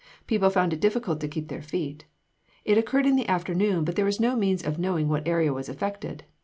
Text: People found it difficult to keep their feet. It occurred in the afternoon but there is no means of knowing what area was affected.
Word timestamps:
People 0.25 0.49
found 0.49 0.73
it 0.73 0.79
difficult 0.79 1.19
to 1.19 1.27
keep 1.27 1.47
their 1.47 1.61
feet. 1.61 2.05
It 2.65 2.75
occurred 2.75 3.05
in 3.05 3.17
the 3.17 3.29
afternoon 3.29 3.83
but 3.85 3.95
there 3.95 4.07
is 4.07 4.19
no 4.19 4.35
means 4.35 4.65
of 4.65 4.79
knowing 4.79 5.07
what 5.09 5.27
area 5.27 5.53
was 5.53 5.69
affected. 5.69 6.23